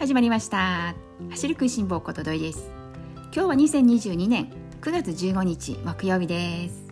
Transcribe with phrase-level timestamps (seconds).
[0.00, 0.94] 始まりました。
[1.28, 2.70] 走る食いしん坊ことどいです。
[3.24, 4.50] 今日は2022年
[4.80, 6.86] 9月15日木曜日です。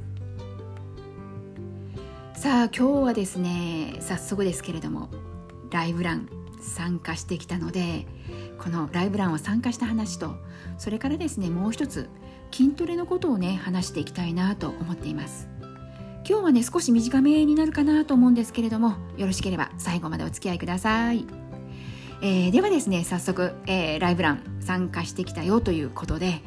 [2.35, 5.09] さあ今日はですね早速ですけれども
[5.71, 6.29] ライブラン
[6.61, 8.07] 参加してきたので
[8.59, 10.35] このライブランを参加した話と
[10.77, 12.11] それからですねもう一つ
[12.51, 15.49] 筋トレのことをね話していきたいなと思っています。
[16.29, 21.48] 今日はね少し短めになるかなと思うんですけれどもよろしければ最後までお付き合いください。
[22.21, 26.43] えー、ではですね早速、えー、ライブラン参加してきたよということで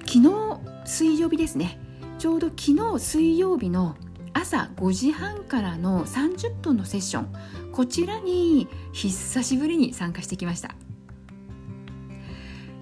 [0.00, 1.78] 昨日水曜日ですね。
[2.18, 3.96] ちょうど昨日水曜日の
[4.34, 7.32] 朝5時半からの30分のセッション
[7.72, 10.74] こちらに久しぶりに参加してきました。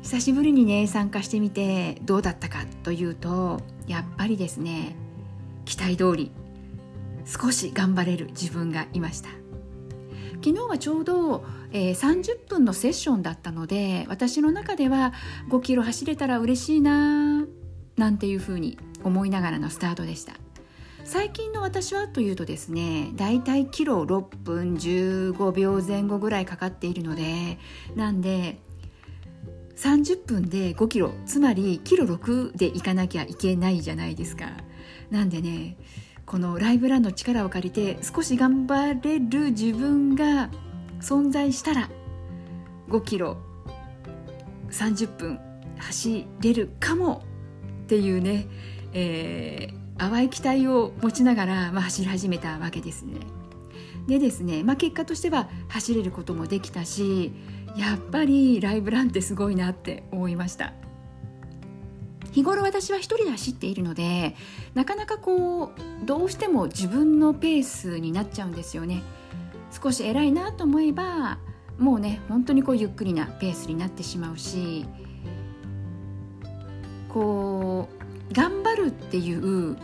[0.02, 4.96] 久しぶりにね参加してみてどうだったかというとやっぱりですね
[5.66, 6.32] 期待通り
[7.26, 9.37] 少し頑張れる自分がいました。
[10.42, 15.12] 昨日はちょうど、えー、30分のセッションだったので私の中では
[15.50, 17.44] 5キロ走れたら嬉しいな
[17.96, 20.34] なんていうふうに思いながらのスタートでした。
[21.04, 27.58] 最近の私はというとですねだいたいキロ6分15秒前後ぐらいかかっているので
[27.96, 28.58] なんで
[29.76, 34.50] 30分で5キロつまりキロ6で行かなきゃいけないじゃないですか。
[35.10, 35.78] なんでね
[36.28, 40.50] このライブランの力を借りて少し頑張れる自分が
[41.00, 41.88] 存在したら
[42.90, 43.38] 5キロ
[44.70, 45.40] 30分
[45.78, 47.22] 走れるかも
[47.84, 48.46] っていうね、
[48.92, 53.20] えー、淡い期待を持ちながら、まあ、走り始めたわけですね。
[54.06, 57.32] でですね、まあ、結果としては走れることもできたし
[57.76, 60.74] やっぱりライブランってすごいなって思いました。
[62.32, 64.36] 日頃私は一人で走っているので
[64.74, 65.70] なかなかこう
[66.04, 69.02] どうしても自分のペースになっちゃうんですよね。
[69.70, 71.38] 少し偉いなと思えば
[71.78, 74.86] もうね本当にこうゆっくりなペースになってしまうし
[77.08, 77.88] こ
[78.30, 79.76] う頑張るっていう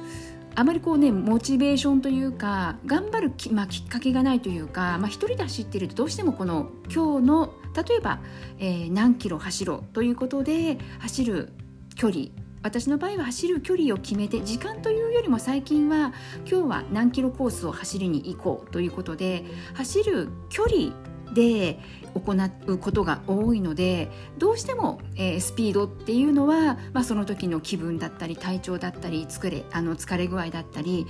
[0.56, 8.21] あまりこうねモチベーションというか頑張るき,、まあ、きっかけがないというか、まあ、一人で走ってるとどうしてもこの今日の例えば、
[8.59, 11.53] えー、何キロ走ろうということで走る
[11.94, 12.27] 距離。
[12.62, 16.15] 私の場合は走る距離を決めて時間というよりも最近は
[16.50, 19.44] 今日は何キロコースを走りに行こうということで
[19.75, 20.94] 走る距離
[21.34, 21.78] で
[22.15, 22.32] 行
[22.66, 31.06] うことが多いのでどうしても、えー、スピードっていうのは、まあ、その時の気分だったり体調だったり疲れあの疲れ具合だったり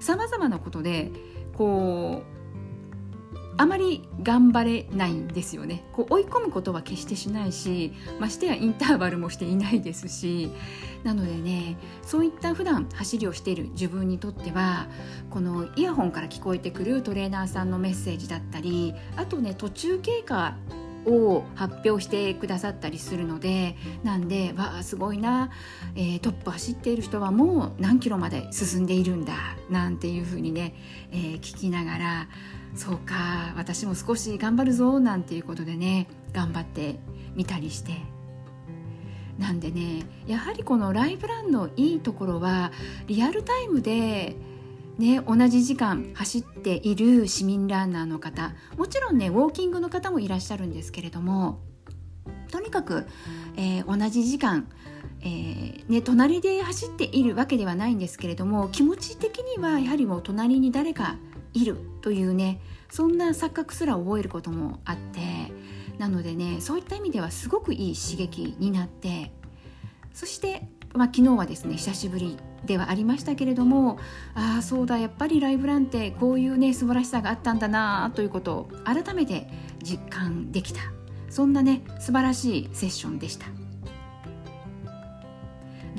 [0.00, 1.10] さまざ、まなことで
[1.54, 2.37] こう
[3.58, 5.84] あまり頑張れないんですよね。
[5.92, 10.50] こう追い込むことは決してしないしましてやインターバルもしていないですし
[11.02, 14.86] なのでねそういった普段走りをしている自分にとっては
[15.28, 20.56] このイヤホンから聞こえてくるトレーナーさんのメッセージだったりあとね途中経過
[21.06, 25.50] を発表してくださったりするのでなんでわあすごいな、
[25.96, 29.34] えー、トップ走っている人はもう何キロまで進んでいるんだ
[29.70, 30.74] なんていうふうにね、
[31.10, 32.28] えー、聞きながら
[32.74, 36.98] そうか私も少し頑張るぞなんていうことでね頑張って
[37.34, 37.92] みたりして。
[39.38, 42.72] なんでねやはりこのライブランのいいところは
[43.06, 44.36] リアルタイムで
[44.98, 51.60] ね、同じ時間走っている市民ランナーの方もちろんねウォーキングの方もいらっしゃるんですけれども
[52.50, 53.06] とにかく、
[53.56, 54.68] えー、同じ時間、
[55.20, 61.14] えー、ね、隣で走っているわけではないんですけれども気持ち的にはやはりもう隣に誰か
[61.54, 62.60] いるというね
[62.90, 65.20] そんな錯覚すら覚えることもあって
[65.98, 69.32] なのでねそういった意味ではすごくいい刺激になって
[70.12, 73.98] そして、まあ、昨日はですね久しぶりではありましたけれども
[74.34, 79.48] ああそうだやっぱりライブランってこういうね素晴らしさがあったんだなということを改めて
[79.82, 80.80] 実感できた。
[81.30, 83.46] そんなね素晴らしいセッションでした。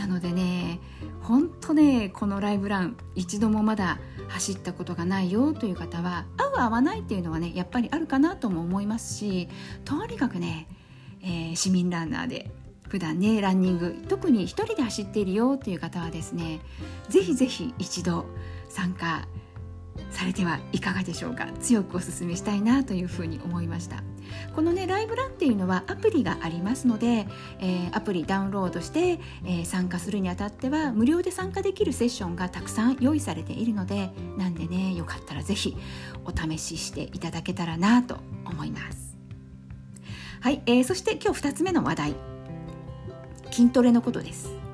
[0.09, 0.79] のでね
[1.21, 9.47] 本当ねこのライブラン一度もまだ走ったことがないよという方は合う合わないっていうのはねやっぱりあるかなとも思いますし
[9.85, 10.67] とにかくね、
[11.21, 12.51] えー、市民ランナーで
[12.89, 16.59] 普段ねランニング特に1人で走っているよという方はですね
[17.07, 18.25] ぜひぜひ一度
[18.67, 19.27] 参加
[20.11, 21.47] されてはいかがでしょうか？
[21.61, 24.03] 強くお勧めしたいなというふうに思いました。
[24.55, 27.27] このねライブランっていうのはアプリがありますので、
[27.59, 35.75] えー、アプリダウンロードして、えー、参加するにあたっては無料で参加できるセッションがたくさん用意されているのでなんでねよかったらぜひ
[36.25, 39.17] お試ししていただけたらなと思います。
[40.41, 42.15] はい、えー、そして今日2つ目の話題。
[43.51, 44.68] 筋トレのことです。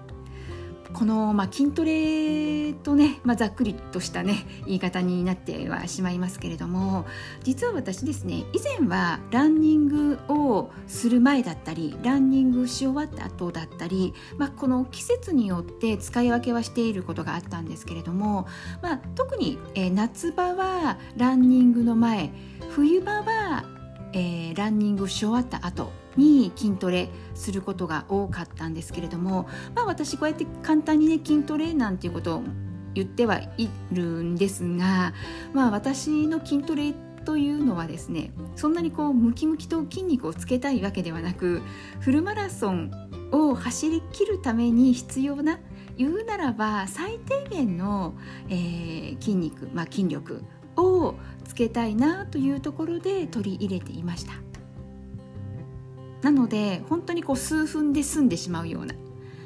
[0.96, 7.06] この、まあ、筋トレとね、まあ、ざっくりとしたね言い方になってはしまいますけれども
[7.44, 18.48] 実は私ですね以前はランニングをする前だったりランニングし終わった後だったり、まあ、この季節によって使い分けはしていることがあったんですけれども、
[18.82, 22.32] まあ、特に、えー、夏場はランニングの前
[22.70, 23.66] 冬場は、
[24.14, 32.44] えー、ランニングし終わった後に筋トレすることが多かったんですけれども、まあ、私こうやって簡単にね筋トレなんていうことを
[32.94, 35.14] 言ってはいるんですが、
[35.54, 36.94] まあ、私の筋トレ
[37.26, 41.62] というのはですねそんなにこうムキムキと筋肉をつけたいわけではなく
[42.00, 42.92] フルマラソン
[43.32, 45.60] を走りきるために必要な
[45.98, 48.14] 言うならば最低限の、
[48.50, 50.44] えー、筋肉、まあ、筋力
[50.78, 54.45] をつけたいなというところで取り入れていました。
[56.26, 58.96] なので本当にこう数分で済んでしまうような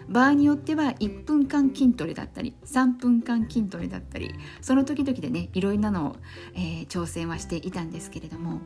[0.08, 6.16] 場合によっては1分間筋トレだったり3分間筋トレだったりその時々でねいろいろなのを、
[6.56, 8.62] えー、挑戦はしていたんですけれども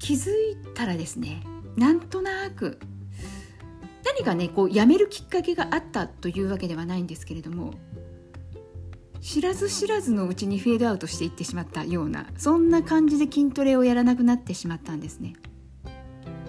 [0.00, 1.40] 気づいたらですね
[1.76, 2.80] なんとなく
[4.04, 7.74] 何かねこうやめるきっかけがあったというわけではないんですけれども
[9.20, 15.34] 知らず知らずのうちにフェードアウトしていってしまったようなそんな感じで筋トレをやらなくなってしまったんですね。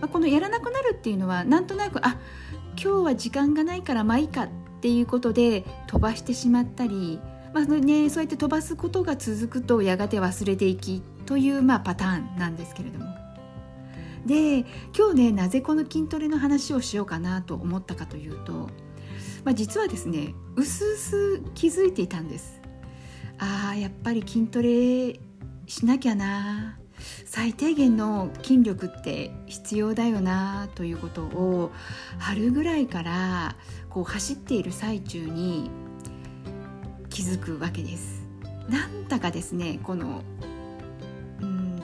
[0.05, 2.19] まあ、このやらなくなるっていうのはなんとなくあ
[2.79, 4.49] 今日は時間がないからまあいいかっ
[4.81, 7.19] ていうことで飛ばしてしまったり、
[7.55, 13.05] まあね、そうやって飛ばすことが続くとやがて忘れていきという、まあ、パターンなんですけれども。
[14.27, 14.59] で
[14.95, 18.69] 今日ねなぜこの筋トレの話をしようかなと思ったかというと、
[19.43, 22.59] まあ、実はですねうす気づいていたんです
[23.37, 25.19] あーやっぱり筋トレ
[25.67, 26.79] しなきゃな
[27.25, 31.71] 最低限の筋力って必要だよなということを
[32.17, 33.55] 春ぐらいから
[33.89, 35.69] こう走っている最中に
[37.09, 38.25] 気づくわけです。
[38.69, 40.23] なんだかですねこの
[41.41, 41.81] うん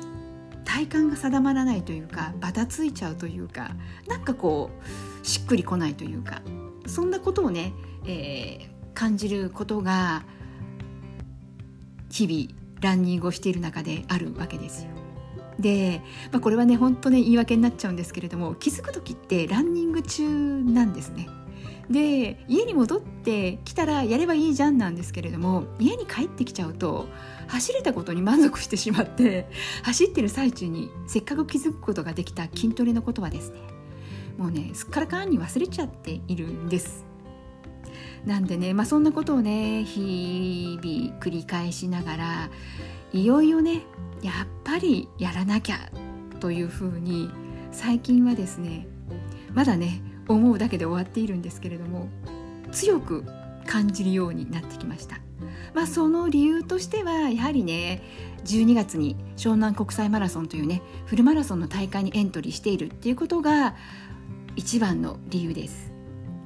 [0.66, 3.72] 体感が定まらないというかバタついちゃうというか
[4.08, 4.72] なんかこ
[5.24, 6.42] うしっくりこないというか
[6.88, 7.74] そんなことをね、
[8.06, 10.24] えー、感じることが
[12.10, 15.01] 日々ランニングをしている中であるわけですよ。
[15.62, 21.30] で、まあ、これはね本当ね言い訳になっちゃうんですけれども気づく時ってランニング中なんですね。
[21.90, 27.08] で家に戻ってきたらやればいいじゃんなんですけれども家に帰ってきちゃうと
[27.48, 29.50] 走れたことに満足してしまって
[29.84, 33.60] 走ってる最中にせっかく気づくことができた筋トレのことはですね
[34.38, 37.06] もうねすっからかんに忘れちゃっているんです。
[38.26, 42.50] なんでね、まあ、そんなことをね日々繰り返しながら
[43.14, 43.82] いよいよね
[44.22, 44.41] や
[44.72, 45.92] ぱりやらなきゃ
[46.40, 47.30] というふうに
[47.74, 48.88] 最近はですね
[49.54, 52.08] まだね思うだけで終わっているんですけれども
[52.72, 53.26] 強く
[53.66, 55.20] 感じるようになってきました。
[55.74, 58.02] まあ、その理由としてはやはりね
[58.46, 63.76] 12月に湘南国際マラソンというねフルマラソンの大会にエントリーしているっていうことが
[64.56, 65.92] 一番の理由です。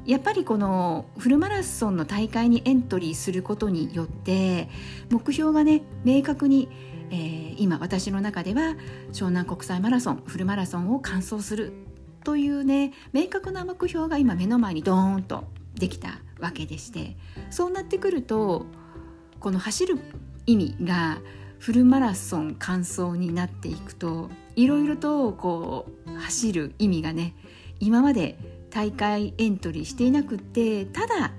[0.08, 4.70] やっぱりこのフルマラソンの大会にエントリーすることによって
[5.12, 6.70] 目標がね明確に、
[7.12, 8.76] えー、今私の中では
[9.12, 11.74] 湘南国際マラソンフルマラソンを完走する
[12.24, 15.44] というね明確な目標が今目の前にドーンと
[15.76, 17.16] できたわけでして
[17.50, 18.66] そうなってくると
[19.40, 20.00] この走る
[20.46, 21.20] 意味が
[21.60, 27.36] フルマラソン完走になっていくといろいろとこう走る意味がね
[27.80, 28.38] 今まで
[28.70, 31.32] 大会エントリーしていなくってただ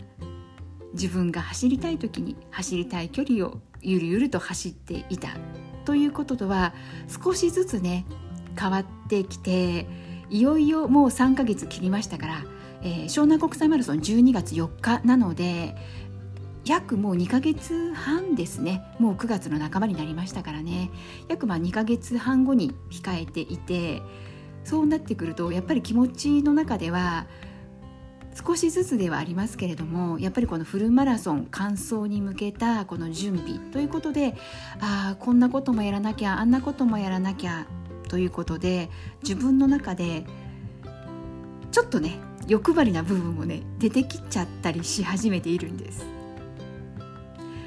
[0.93, 5.31] 自分が走りたい時に走りたい距離をゆるゆると走っていた
[5.85, 6.75] ということとは
[7.23, 8.05] 少しずつね
[8.59, 9.87] 変わってきて
[10.31, 12.45] いよいよもう3ヶ月切りましたから、
[12.83, 15.77] えー、湘南国際マラソン12月4日なので
[16.67, 18.83] 約もう2ヶ月半ですね。
[18.99, 20.91] もう9月の半ばになりましたからね。
[21.29, 24.03] 約まあ2ヶ月半後に控えていて
[24.65, 27.27] そうなってくるとやっぱり気持ちの中では
[28.37, 34.35] 少しずつではありますけれどもやっぱりこのフルマラソン完走に向けたこの準備ということで
[34.81, 37.67] ああこんなこともやらなきゃあんなこともやらなきゃ
[38.09, 38.91] ということで
[39.23, 40.25] 自分の中で
[41.73, 46.07] ちょっとね欲張りな部分もね出てきちゃったりし始めているんです。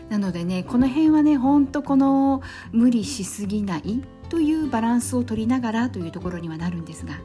[0.09, 7.19] なのでねこの辺はねほんとこの無理しすぎないというバランスを取りながらというところにはなるんですが、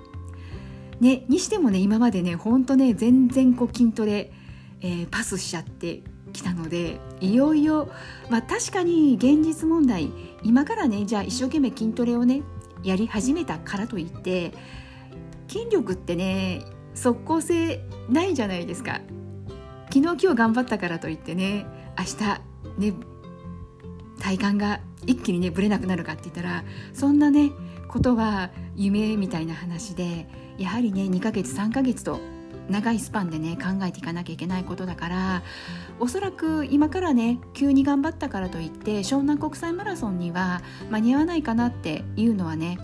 [1.00, 4.32] ね、にしてもね今までねほんとね全然こう筋トレ、
[4.80, 7.88] えー、パスしちゃってきたのでいよいよ、
[8.30, 10.10] まあ、確かに現実問題
[10.42, 12.42] 今からねじゃあ一生懸命筋トレをね
[12.82, 14.52] やり始めたからといって
[15.48, 19.00] 筋力ってね即効性ないじゃないですか。
[19.92, 22.94] 昨日今日頑張ったからといってね明日ね
[24.20, 27.52] 体感が一気にねぶれなくなるかって言ったらそんなね
[27.94, 30.26] ことは夢みたいな話で
[30.58, 32.18] やはりね2ヶ月3ヶ月と
[32.68, 35.42] 長いスパンでね考えていかなきゃいけないことだから
[36.00, 40.60] おそらく今からね急に頑張ったからといって湘南国際マラソンには
[40.90, 42.78] 間に合わないかなっていうのはね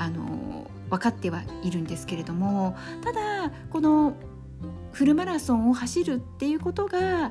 [0.00, 4.16] あの分かってはいるんですけれどもただこの
[4.90, 7.30] フルマラソンを走るっていうことが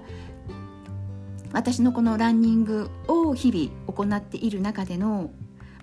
[1.51, 5.31] 私のこのランニングを日々行っている中での、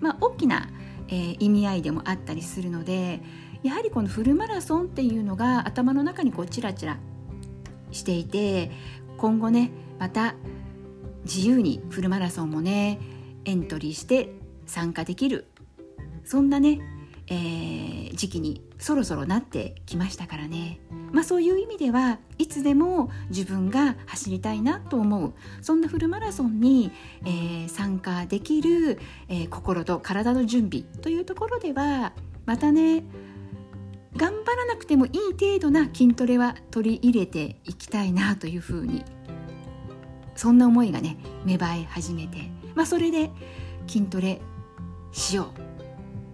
[0.01, 0.67] まあ、大きな、
[1.13, 3.21] え、意味合いでもあったりするので
[3.63, 6.97] やはりこのフルマラソンっていうのが頭の中にこうチラチラ
[7.91, 8.71] していて
[9.17, 10.35] 今後ねまた
[11.23, 12.99] 自由にフルマラソンもね
[13.45, 14.33] エントリーして
[14.65, 15.47] 参加できる
[16.25, 16.79] そんなね、
[17.27, 20.79] えー、時期にそろそろなってきましたからね、
[21.11, 25.33] まあ、そういう意味ではいつでも自分が走りたいなと思う。
[25.61, 26.91] そんなフルマラソンに、
[27.25, 28.99] えー、参加できる、
[29.29, 32.13] えー、心と体の準備というところでは
[32.45, 33.03] またね
[34.15, 39.03] 頑張らなくてもいい程度な筋トレは取り入れていきたいなというふうに
[40.35, 43.31] そんな思いがね芽生え始めて、まあ、それで
[43.87, 44.39] 筋トレ
[45.11, 45.51] しよ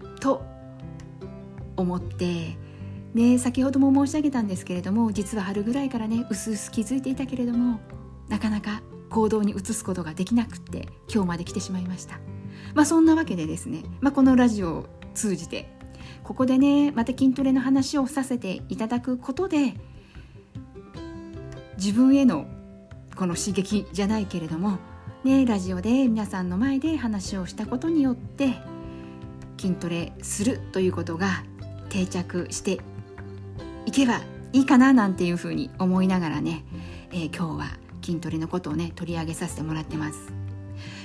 [0.01, 0.43] うと
[1.81, 2.57] 思って
[3.13, 7.79] ね先ほども申し上げたんですけれども実は春ぐらいからねうすうす気づいていたけれども
[8.27, 12.19] なかなか行動に移すことができなくって今日まで来てしまいました。
[12.75, 15.71] まあ、そんなわけでですね、まあ、このラジオを通じて
[16.23, 19.73] ここでねまた筋トレの話をさせていただくことで
[21.77, 22.45] 自分への
[23.15, 24.77] この刺激じゃないけれども、
[25.23, 28.55] ね、ラジオで皆さんの前で話をしたことによって
[29.57, 31.43] 筋トレするということが
[31.89, 32.79] 定着して
[33.85, 34.21] いけば
[34.53, 36.63] いいかななんていうふうに思いながらね、
[37.11, 40.33] えー、今日は筋トレのことをね取り上げさせてもらってます。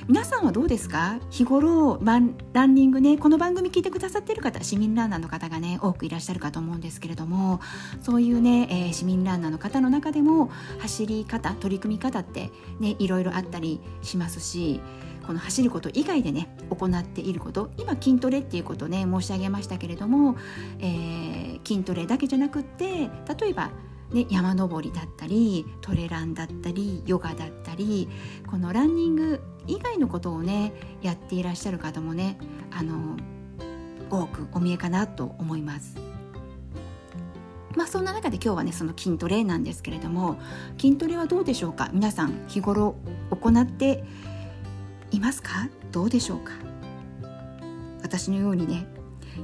[0.07, 1.19] 皆さんはどうですか？
[1.31, 7.61] 日頃ランニングねこの番組聞いてくださっている方市民ランナーの方がね多くいらっしゃるかと思うんですけれども
[8.03, 10.51] そういうね、えー、市民ランナーの方の中でも
[10.81, 12.51] 走り方取り組み方って
[12.81, 14.81] ねいろいろあったりしますし
[15.27, 20.37] この走ること以外でね行っていること今筋トレっていうことをね申し上げましたけれども、
[20.81, 23.71] えー、筋トレだけじゃなくって例えば
[24.13, 28.09] ね、山登りだったりトレランだったりヨガだったり
[28.47, 32.39] このランニング以外のことをねやっていらっしゃる方もね
[32.71, 33.17] あの
[34.11, 35.97] 多くお見えかなと思います。
[37.75, 40.37] まあそんな中で今日はねその筋トレなんですけれども
[40.79, 41.91] 筋トレはどうでしょうか？
[41.93, 42.95] 皆さん日頃
[43.31, 44.05] 行って
[45.15, 45.69] いますか？
[45.93, 46.53] どうでしょうか？
[48.03, 48.87] 私のようにね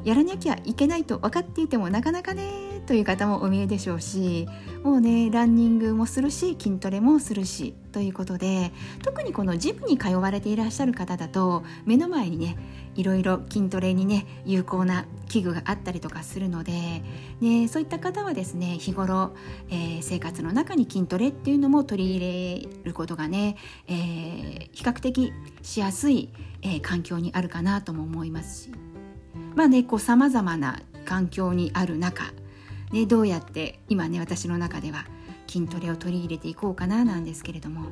[0.04, 4.48] やらなきゃいけないと分かっていてもなかなかねという方もお見えでしょうし
[4.82, 8.72] もうねランニングもするし筋トレもするしということで
[9.04, 12.56] 特にこのジムに通われていらっしゃる方だと目の前にね
[12.96, 16.72] いろいろ筋トレにね有効な器具があったりとかするので、
[17.40, 19.34] ね、そういった方はですね日頃、
[19.68, 23.56] えー、生活の中に筋トレっていうのも取り入れることがね、
[23.86, 25.32] えー、比較的
[25.62, 26.30] しやすい、
[26.62, 28.89] えー、環境にあるかなとも思いますし。
[29.54, 32.32] まあねこうさまざまな環境にある中
[32.92, 35.06] ね、どうやって今ね私の中では
[35.46, 37.82] 筋トレを取り入れていこうかななんですけれども、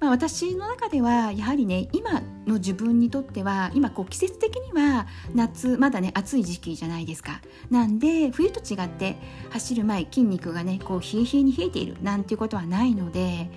[0.00, 7.40] まあ、私の中ではやはりね今の自分にとっては今こう季節的には夏まだね暑い時期じゃないですか。
[7.70, 9.16] なんで冬と違って
[9.50, 13.50] 走る前筋肉がねこう冷え冷えに冷えているなんていうことはないので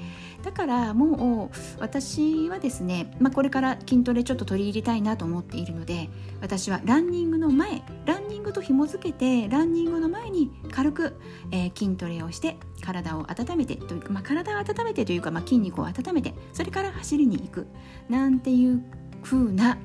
[0.46, 6.08] だからもう私はですね、まあ、これから筋トレちょっと取り入れたいなと思っているので
[6.40, 17.68] 私はランニングの前ランニングと紐付けてランニングの前に軽く、えー、筋トレをして体を温めてというか、まあ、体を温めてというか、まあ、筋肉を温めてそれから走りに行く
[18.08, 18.85] なんていう
[19.26, 19.78] 風な、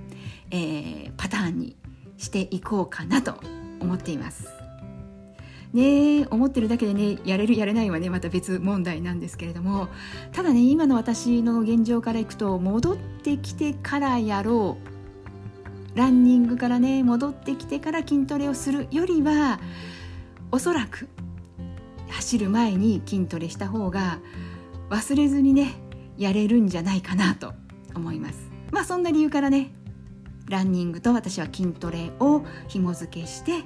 [0.51, 1.77] えー、パターンに
[2.19, 3.41] していこうかなと
[3.81, 4.49] 思っています。
[5.73, 9.89] ね思ってるだけでねやれるやれないはねまた別問題なんですけれども。
[10.33, 15.99] ただね今の私の現状からいくと戻ってきてからやろう。
[15.99, 19.59] ランニングからね戻ってきてから筋トレをするよりは
[20.53, 21.09] おそらく
[22.11, 24.21] 走る前に筋トレした方が
[24.89, 25.73] 忘れずにね
[26.17, 27.55] やれるんじゃないかなと
[27.95, 28.50] 思います。
[28.71, 29.73] まあそんな理由からね
[30.49, 33.65] ランニングと私は筋トレを紐付けして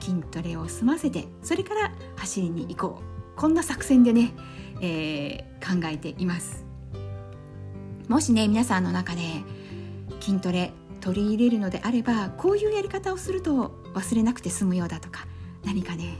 [0.00, 3.12] 筋トレを済ませてそれから走りに行こう。
[3.36, 4.32] こんな作戦でね、
[4.80, 6.64] えー、考えています。
[8.08, 9.20] もしね皆さんの中で
[10.20, 15.26] 筋トレ取り入れるのであればこういうやり方をすると忘れなくて済むようだとか
[15.64, 16.18] 何かね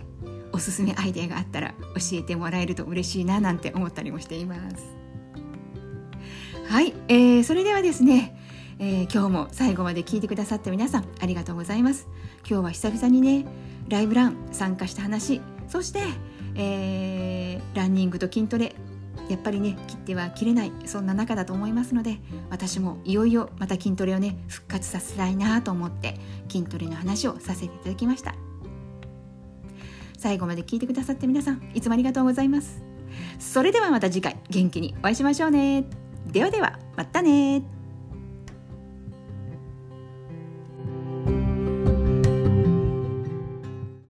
[0.53, 5.02] おすすめアイデアがあったら教えてもらえると嬉しいななんて思ったりもしています。
[6.73, 8.35] はい、えー、それではですね、
[8.79, 12.09] えー、今日も最後まで聞いてくださった皆さんありがとうございます。
[12.49, 13.45] 今日は久々にね
[13.91, 16.01] ライブラン参加した話そして、
[16.55, 18.75] えー、ランニングと筋トレ
[19.29, 28.35] やっぱりね切っては切れないそんな中だと思いますので私もいよいよまた筋トレをね復活させたいなと思って筋トレの話をさせていただきました。
[30.17, 32.83] 最後まで聞いてくださって皆さんいつもありがとうございます。
[33.39, 36.02] それではまた次回元気にお会いしましょうね。
[36.27, 37.63] ではではまたね